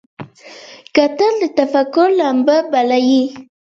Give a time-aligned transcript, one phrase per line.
[0.95, 3.19] کتل د تفکر لمبه بلي